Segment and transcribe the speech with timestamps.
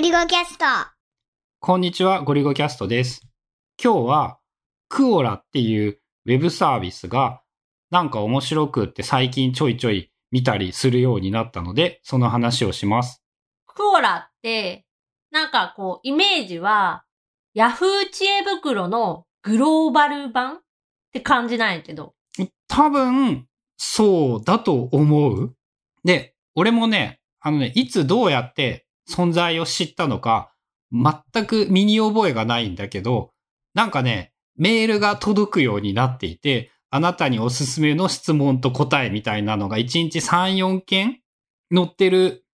[0.00, 0.64] リゴキャスト。
[1.58, 3.20] こんにちは、ゴリゴキャストです。
[3.82, 4.38] 今日は、
[4.88, 7.42] クオラっていうウェブサービスが、
[7.90, 13.22] なんか面白くって最近ちょいちょい見たりするようになったので、その話をします。
[13.66, 14.86] クオラって、
[15.30, 17.04] なんかこう、イメージは、
[17.52, 20.58] ヤフー知恵袋のグローバル版っ
[21.12, 22.14] て感じなんやけど。
[22.68, 23.46] 多分、
[23.76, 25.54] そうだと思う。
[26.04, 30.52] で、俺もね、あのね、いつどうやって存在を知ったのか、
[30.92, 33.32] 全く身に覚えがないんだけど、
[33.74, 41.20] なんかね、メールが届くようになっていて、あなたにおすすめの質問と答えみたいなのが1日3、4件
[41.72, 42.44] 載ってる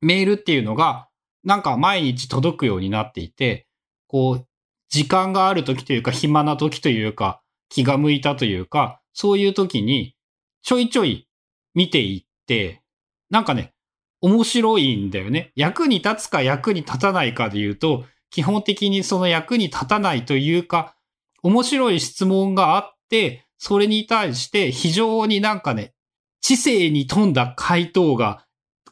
[0.00, 1.08] メールっていうのが、
[1.44, 3.66] なんか毎日届くようになっていて、
[4.06, 4.46] こう、
[4.88, 10.14] 時間がある時というか、暇な時というか、気が向いたというか、そういう時に、
[10.62, 11.28] ちょいちょい
[11.74, 12.82] 見ていって、
[13.30, 13.72] なんかね、
[14.20, 15.52] 面白いんだよね。
[15.56, 20.94] 役に立つか役に立たないかで言うと、基本的にその役に立たないというか、
[21.42, 25.94] 面白い質問があって、それに対して非常になんかね、
[26.40, 28.46] 知性に富んだ回答が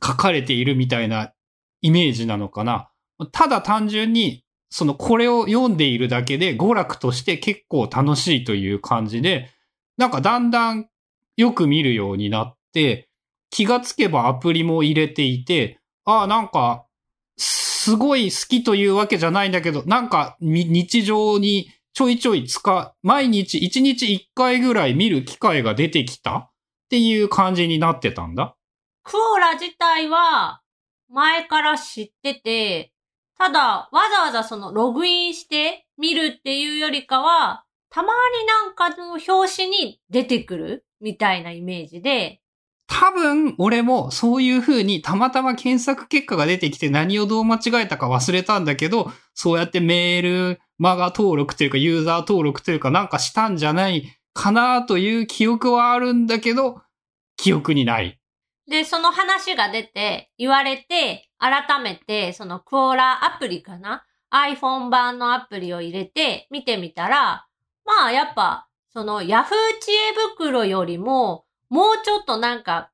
[0.04, 1.32] 書かれているみたいな
[1.80, 2.90] イメージなのかな。
[3.32, 9.50] ただ単純に、そのこれを読んでいるだけで娯楽として結構楽しいという感じで、
[9.96, 10.88] なんかだんだん
[11.36, 13.07] よく見るようになって、
[13.50, 16.84] 気がつけばアプリも入れていて、ああ、なんか、
[17.36, 26.36] すごい好きというわけじゃないんだけど、なんか日常にちょいちょい使、毎日1日1回ぐらい見る機会が出てきた？
[26.36, 26.50] っ
[26.90, 28.56] ていう感じになってたんだ。
[29.04, 30.60] クオラ自体は、
[31.10, 32.92] 前から知ってて、
[33.38, 42.42] ただ、わざわざそのログインして見るっていうよりかは、たまになんかの表紙に出てくるみたいなイメージで、
[42.88, 56.80] 多分、俺もそういう風にたまたま検索結果が出てきて何をどう間違えたか忘れたんだけど、そうやってメール、マガ登録というかユーザー登録というかなんかしたんじゃないかなという記憶はあるんだけど、
[57.36, 58.18] 記憶にない。
[58.68, 67.46] で、その話が出て、言われて、改めて、そのクオラアプリかな ?iPhone 版のアプリを入れて見てみたら、
[67.84, 69.44] まあやっぱ、その Yahoo
[69.80, 72.90] 知恵袋よりも、もうちょっとなんか、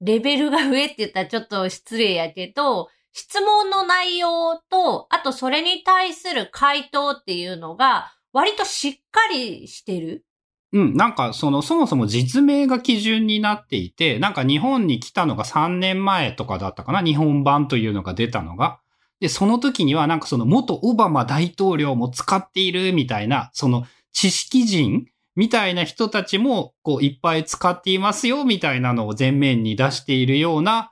[0.00, 10.24] レベルが上って言ったらちょっと失礼やけど、質問の内容と、あとそれに対する回答っていうのが、割としっかりしてる。
[10.72, 18.78] うん、なんかそのそもそも実名が基準になっていて、なんか日本に来たのが3年前とかだったかな日本版というのが出たのが。
[19.20, 25.06] で、その時にはなんかその元オバマ大統領も使っているみたいな、その知識人
[25.38, 30.90] みたいな人たちもこういっぱい使っていますよみたいなのを前面に出しているような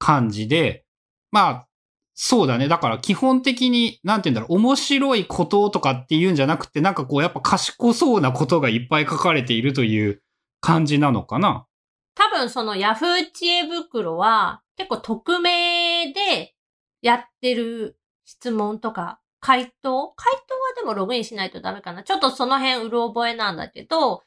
[0.00, 0.84] 感じで、
[1.30, 1.68] まあ、
[2.12, 2.66] そうだね。
[2.66, 10.20] だから基本的に、なんて言うんだろう、面白いこととかっていうんじゃなくて、なんかこうやっぱ賢そうなことがいっぱい書かれているという
[10.60, 11.66] 感じなのかな。
[12.16, 16.56] 多分その Yahoo 知恵袋は結構匿名で
[17.00, 20.14] やってる質問とか回答？
[20.16, 22.02] 回答はでもログインしないとダメかな。
[22.02, 24.22] ちょっとその辺うる覚えなんだけど、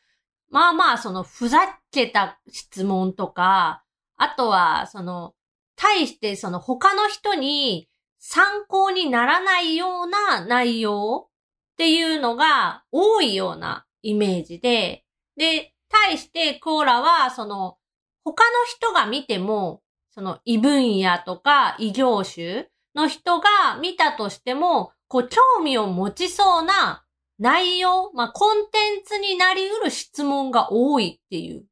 [0.52, 3.84] まあまあそのふざけた質問とか、
[4.18, 5.34] あとはその
[5.76, 7.90] 対してその他の人に
[8.20, 15.04] 参考にならないような内容っていうのが多いようなイメージで、
[15.36, 17.78] で、対してコーラはその
[18.24, 27.04] 他の人が見ても、その異分野とか異業種の人が見たとしても、こう興味を持ちそうな
[27.40, 31.66] 内容、まあコンテンツになり得る質問が多いっていう。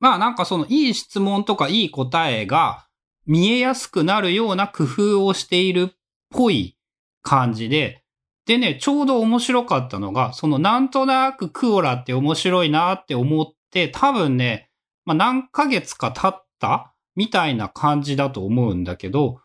[0.00, 2.86] まあなんかそのいい質問とかいい答えが
[3.24, 5.94] 見えやすくなるような工夫をしているっ
[6.30, 6.76] ぽい
[7.22, 8.02] 感じで、
[8.46, 14.70] でね、ちょうど面白かったのが、そのなんとなくクオラって面白いなって思って、多分ね、
[15.04, 19.40] まあ何ヶ月か経ったみたいな感じだと思うんだけど、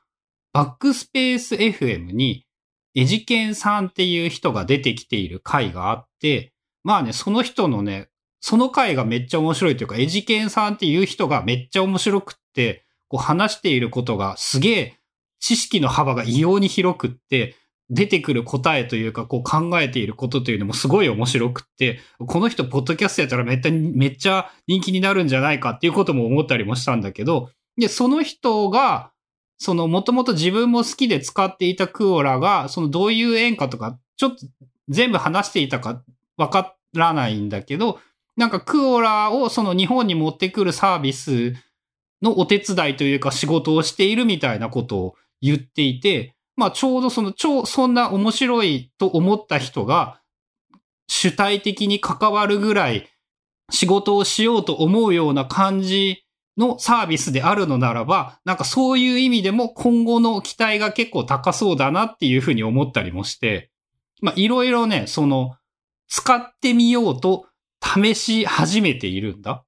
[0.53, 2.46] バックスペース FM に
[2.97, 6.51] エジケンさんっていう人が出てきている回があって、
[6.83, 8.09] まあね、その人のね、
[8.39, 14.97] その回がめっちゃ面白いというか、エジケンさんっていう人がめっちゃ面白くって、こう話していることがすげえ
[15.39, 17.55] 知識の幅が異様に広くって、
[17.89, 29.11] 出てくる答えというか、こう考えていることというのもすごい面白くって、この人、ポッドキャストやったらめっちゃ、めっちゃ人気になるんじゃないかっていうことも思ったりもしたんだけど、で、その人が、
[29.57, 34.45] その、もともと自分も好きで使っていたクオラが、そのどういう縁かとか、ちょっと
[34.89, 36.03] 全部話していたか
[36.37, 37.99] わからないんだけど、
[38.35, 41.53] なんかクオラをその日本に持ってくるサービス
[42.21, 50.21] のお手伝いというか仕事をしているみたいなことを言っていて、まあちょうどその超、そんな面白いと思った人が
[51.07, 53.09] 主体的に関わるぐらい
[53.71, 56.23] 仕事をしようと思うような感じ
[56.57, 63.71] のサービスであるのならば、なんかそういう意味でも今後の期待が結構高そうだなっていうふうに思ったりもして、
[64.21, 65.55] まあいろいろね、その
[66.07, 67.45] 使ってみようと
[67.81, 69.63] 試し始めているんだ。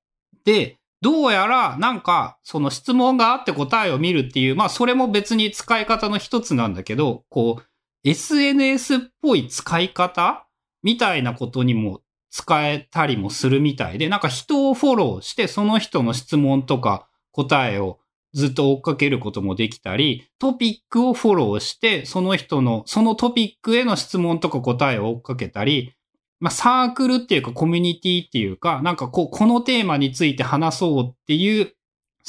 [0.46, 7.64] で、どうやらなんかその質問があって答えを見るっていう、まあそれも別に使い方の一つなんだけど、こう
[8.04, 10.48] SNS っぽい使い方
[10.82, 18.00] みたいなことにも使えたりもするみたいで、なんか人をフォローしてその人の質問とか答えを
[18.34, 25.94] ずっと追っかけることもできたり、トピックをフォローして、その人の、そのトピックへの質問とか答えを追っかけたり、
[26.40, 31.74] まあ、サークルっていうかコミュニティっていうか、なんかこう、このテーマについて話そうっていう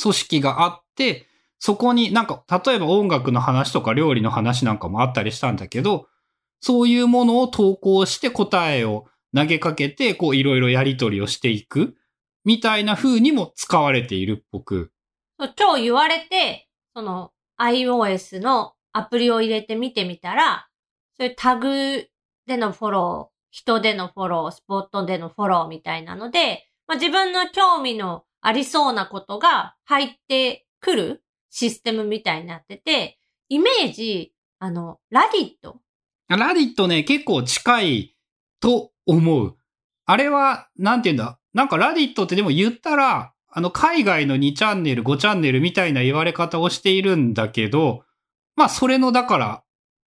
[0.01, 1.27] 組織があって、
[1.59, 6.07] そこになんか、例えば音楽の話とか料理の話なんかもあったりしたんだけど、
[6.61, 11.97] そういうものを投稿して答えを投げかけて、こういろいろやり取りをしていく、
[12.45, 14.93] みたいな風にも使われているっぽく。
[15.39, 20.69] 今日言われて、その iOS のアプリを入れてみてみたら、
[21.17, 22.09] そういうタグ
[22.47, 33.19] でのフォロー、人でのフォロー、スポットでのフォローみたいなので、まあ、自分の興味のありそうなことが入ってくるシステムみたいになってて、
[33.49, 35.81] イメージ、あの、ラディット。
[36.29, 38.17] ラディットね、結構近い
[38.61, 39.57] と思う。
[40.07, 41.39] あれは、なんて言うんだ？
[41.53, 48.05] なんかラディットってでも言ったら、あの、海外の2チャンネル、5チャンネルみたいな言われ方をしているんだけど、
[48.57, 49.63] まあ、それの、だから、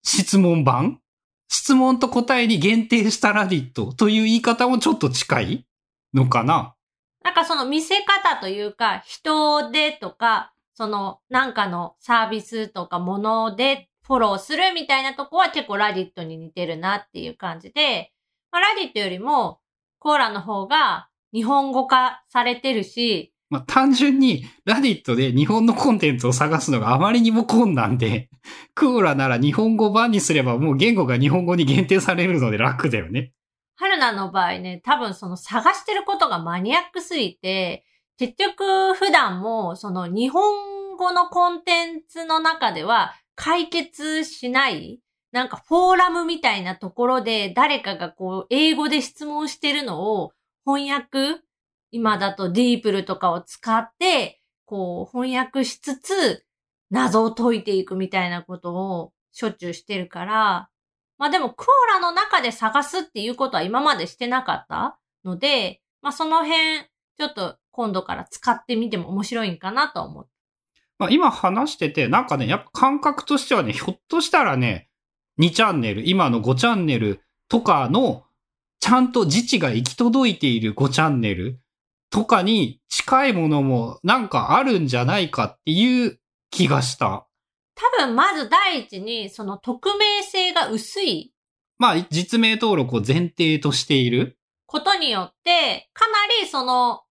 [0.02, 1.00] 質問版？
[1.49, 5.67] 質問と答えに限定したラディットという言い方もちょっと近い
[6.14, 6.75] のかな？
[7.23, 18.12] なんかその見せ方というか、人でとか、そのなんかのサービスとかものでフォローするみたいなとこは結構ラディットに似てるなっていう感じで、
[18.52, 19.61] まあ、ラディットよりも
[19.99, 28.31] コーラの方が日本語化されてるし、まあ、単純にラディットで日本のコンテンツを探すのがあまりにも困難で、
[28.75, 33.32] クーラなら日本語版にすればもう言語が日本語に限定されるので楽だよね。
[33.75, 37.85] 春菜の場合ね、多分その探してることがマニアックすぎて、
[38.19, 45.00] 結局普段もその日本語のコンテンツの中では解決しない
[45.32, 50.32] なんかフォーラムみたいなところで誰かがこう英語で質問してるのを
[50.65, 51.41] 翻訳
[51.93, 56.44] 今だとディープルとかを使ってこう翻訳しつつ
[56.91, 60.69] 謎を解いていくみたいなことをしょっちゅうしてるから、
[61.19, 66.81] まあでもクオラの中で探すっていうことは今までしてなかったので、まあその辺
[67.17, 70.31] ちょっと今度から使ってみても面白いんかなと思って。
[70.99, 74.90] まあ今話してて、なんかね、やっぱ感覚としてはね、ひょっとしたらね、
[75.41, 78.25] 2チャンネル、今の5チャンネルとかの、
[78.79, 81.61] ちゃんと自治が行き届いている5チャンネル
[82.11, 86.19] とかに近いものもなんかあるんじゃないかっていう
[86.51, 87.27] 気がした。
[87.75, 91.33] 多分まず第一にその匿名性が薄い。
[91.79, 94.39] まあ実名登録を前提としている。
[94.67, 97.03] ことによってかなりその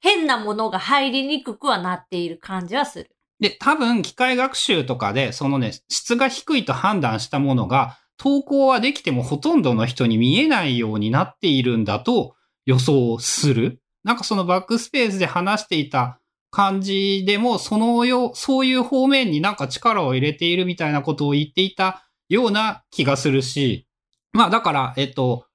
[0.00, 3.11] 変なものが入りにくくはなっている感じはする。
[3.42, 13.82] で、多分機械学習とかで、そのね、質が低いと判断したものが、投稿はできてもほとんどの人に見えないようになっているんだと予想する。
[14.04, 16.20] なんかそのバックスペースで話していた
[16.52, 23.88] 感じでも、そのよ、そういう方面になんか力を入れているみたいなことを言っていたような気がするし、
[24.32, 25.46] まあだから、えっと、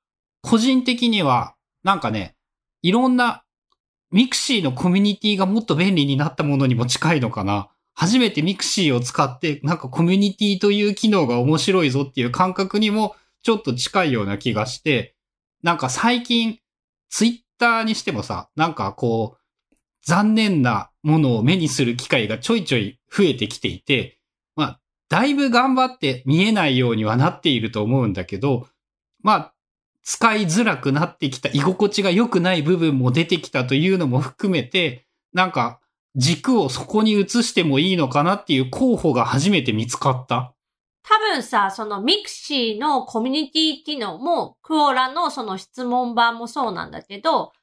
[0.41, 2.35] 個人的には、なんかね、
[2.81, 3.45] いろんな
[4.11, 7.69] ミクシーのコミュニティがもっと便利になったものにも近いのかな。
[7.99, 15.15] 初めてミクシーを使って、なんかコミュニティという機能が面白いぞっていう感覚にもちょっと近いような気がして、
[15.63, 16.59] なんか最近、
[17.09, 24.19] ツイッターにしてもさ、なんかこう、残念なものを目にする機会がちょいちょい増えてきていて、
[24.55, 28.67] まあ、だいぶ頑張って見えないようにはなっていると思うんだけど、
[29.23, 29.53] まあ、
[30.03, 35.79] 使いづらくなってきた、居心地が良くない部分も出てきたというのも含めて、なんか、
[36.17, 40.53] 軸をそこに移してもいいのかなっていう候補が初めて見つかった。
[41.03, 47.53] 多分さ、そのミクシーのコミュニティ機能も、 Quora のその質問版もそうなんだけど、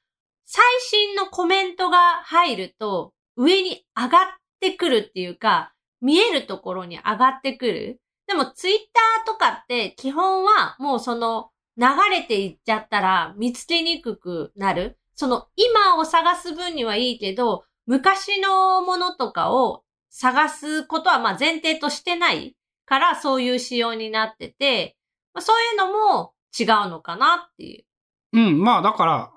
[0.46, 4.26] 最新のコメントが入ると、上に上がっ
[4.60, 8.00] てくるっていうか、見えるところに上がってくる。
[8.26, 14.98] でもツイッターとかって基本はもうその流れていっちゃったら見つけにくくなる。
[15.14, 24.96] その今を探す分にはいいけど、昔のものとかを探すことはまあ前提としてないからそういう仕様になってて、
[25.34, 27.84] まあ、そういうのも違うのかなっていう。
[28.32, 29.30] うん、まあだから、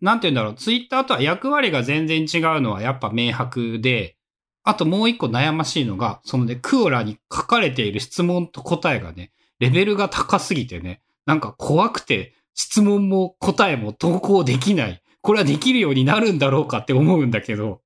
[0.00, 4.16] なんて言うんだろう、ツイッターとは役割が全然違うのはやっぱ明白で、
[4.62, 15.02] あともう一個悩ましいのが、そのね、クオラに書かれている質問と答えがね、レベルが高すぎてね、なんか怖くて質問も答えも投稿できない。
[15.22, 17.80] これはできるようになるんだろうかって思うんだけど。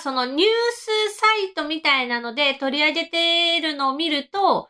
[0.00, 4.68] そのニュースサイトみたいなので取り上げてるのを見ると、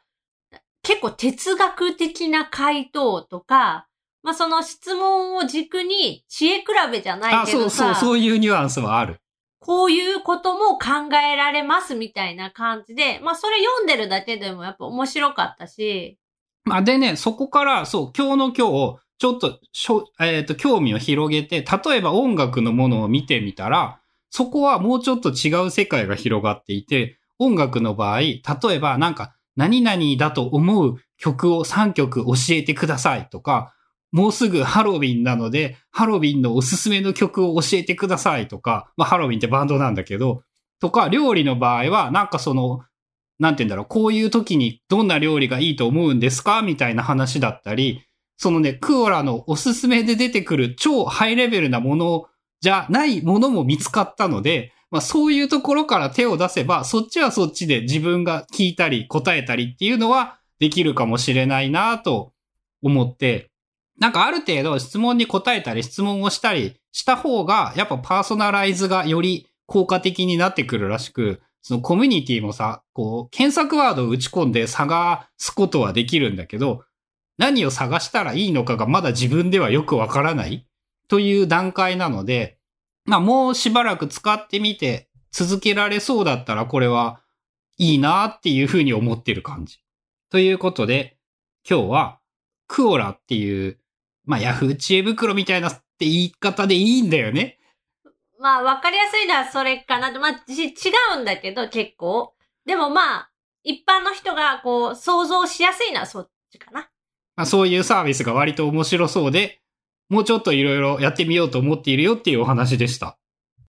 [0.83, 3.87] 結構哲学的な回答とか、
[4.23, 9.21] まあ、その質問を軸に知恵比べじゃないあ、けどそうそう、さ、そういうニュアンスはある。
[9.61, 16.19] こういうことも考えられますみたいな感じで、まあ、それ読んでるだけでもやっぱ面白かったし、
[16.65, 24.00] まあ、でね、そこから、そう、今日の今日、ちょっとしょ、えっ、と、興味を広げて、例えば音楽のものを見てみたら、
[24.31, 33.75] そこはもうちょっと違う世界が広がっていて、音楽の場合、例えばなんか、何々だと思う曲を3曲教えてくださいとか、
[34.13, 40.43] もうすぐハロウィンなので、ハロウィンのおすすめの曲を教えてくださいとか、まあハロウィンってバンドなんだけど、
[40.81, 42.81] とか、料理の場合は、なんかその、
[43.39, 46.63] なんて言うんだろう、こういう時にどんな料理がいいと思うんですか？
[46.63, 48.03] みたいな話だったり、
[48.37, 52.27] そのね、クオラのおすすめで出てくる超ハイレベルなものを
[52.61, 62.33] じゃないものも見つかったので、まあそういうところから手を出せば、そっちはそっちで自分が聞いたり答えたりっていうのはできるかもしれないなと
[62.83, 63.51] 思って、
[63.99, 76.85] なんかある程度質問に答えたり質問をしたりした方が、やっぱパーソナライズがより効果的になってくるらしく、そのコミュニティもさ、こう、検索ワードを打ち込んで探すことはできるんだけど、
[77.37, 80.67] 何を探したらいいのかがまだ自分ではよくわからない。
[81.11, 82.57] という段階なので、
[83.05, 87.21] まあもうしばらく使ってみて続けられそうだったらこれは
[87.79, 89.81] いいなっていうふうに思ってる感じ。
[90.31, 91.19] ということで、
[91.69, 92.21] 今日は
[92.69, 93.79] クオラっていう、
[94.25, 97.59] まあヤフー知恵袋みたいなって言い方でいいんだよね。
[98.39, 100.19] まあ、わかりやすいのはそれかな。
[100.19, 100.73] まあ、ち違
[101.19, 102.33] うんだけど、結構。
[102.65, 103.31] でもまあ、
[103.65, 106.89] 一般の人がこう、想像しやすいのはそっちかな。
[107.37, 109.60] まあ、そういうサービスが割と面白そうで、
[110.11, 113.17] もうちょっといろいろやってみようと思っているよっていうお話でした。